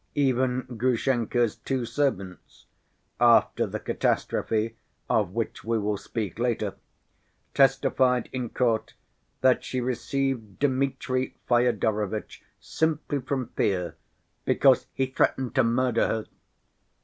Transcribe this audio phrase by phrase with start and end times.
[0.15, 2.65] Even Grushenka's two servants
[3.19, 4.75] (after the catastrophe
[5.07, 6.73] of which we will speak later)
[7.53, 8.95] testified in court
[9.41, 13.95] that she received Dmitri Fyodorovitch simply from fear
[14.43, 16.25] because "he threatened to murder her."